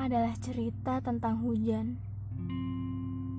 [0.00, 2.00] adalah cerita tentang hujan.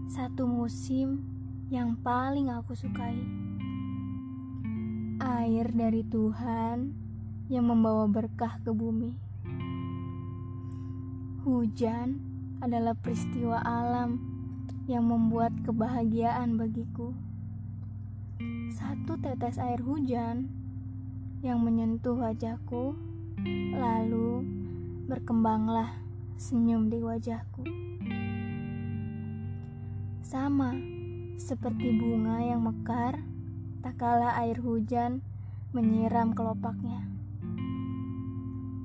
[0.06, 1.26] Satu musim
[1.74, 3.18] yang paling aku sukai.
[5.18, 6.94] Air dari Tuhan
[7.50, 9.18] yang membawa berkah ke bumi.
[11.42, 12.22] Hujan
[12.62, 14.22] adalah peristiwa alam
[14.86, 17.18] yang membuat kebahagiaan bagiku.
[18.70, 20.46] Satu tetes air hujan
[21.42, 22.94] yang menyentuh wajahku,
[23.74, 24.46] lalu
[25.10, 26.11] berkembanglah
[26.42, 27.62] senyum di wajahku.
[30.26, 30.74] Sama
[31.38, 33.22] seperti bunga yang mekar,
[33.86, 35.22] tak kala air hujan
[35.70, 37.06] menyiram kelopaknya.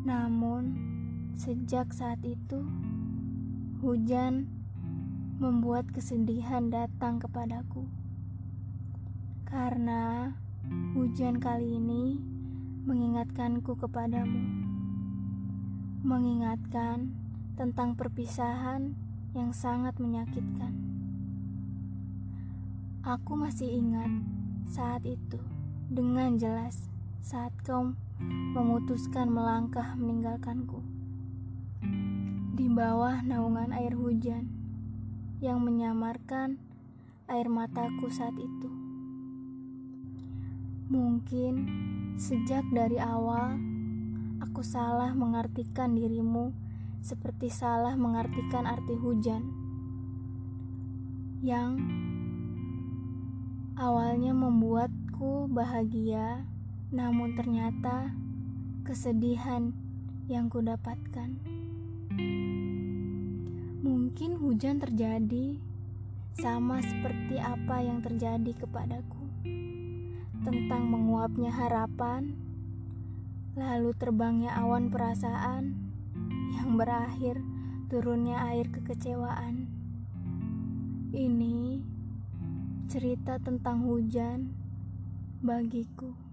[0.05, 0.77] Namun,
[1.33, 2.61] sejak saat itu,
[3.81, 4.53] hujan
[5.41, 7.89] membuat kesedihan datang kepadaku.
[9.49, 10.29] Karena
[10.93, 12.21] hujan kali ini
[12.85, 14.45] mengingatkanku kepadamu.
[16.05, 17.26] Mengingatkan
[17.57, 18.93] tentang perpisahan
[19.33, 20.77] yang sangat menyakitkan.
[23.01, 24.13] Aku masih ingat
[24.69, 25.41] saat itu
[25.89, 26.93] dengan jelas
[27.25, 27.97] saat kau
[28.53, 30.85] memutuskan melangkah meninggalkanku
[32.57, 34.49] di bawah naungan air hujan
[35.45, 36.57] yang menyamarkan
[37.29, 38.71] air mataku saat itu.
[40.89, 41.55] Mungkin
[42.17, 43.61] sejak dari awal
[44.41, 46.66] aku salah mengartikan dirimu
[47.07, 49.47] seperti salah mengartikan arti hujan
[51.39, 51.79] yang
[53.79, 56.43] awalnya membuatku bahagia,
[56.91, 58.11] namun ternyata
[58.83, 59.71] kesedihan
[60.27, 61.39] yang kudapatkan.
[63.87, 65.63] Mungkin hujan terjadi
[66.35, 69.31] sama seperti apa yang terjadi kepadaku
[70.43, 72.35] tentang menguapnya harapan,
[73.55, 75.86] lalu terbangnya awan perasaan
[76.57, 77.37] yang berakhir
[77.93, 79.69] turunnya air kekecewaan.
[81.13, 81.85] Ini
[82.89, 84.57] cerita tentang hujan
[85.45, 86.26] bagiku.